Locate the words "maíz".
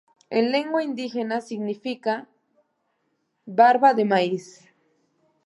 4.11-4.45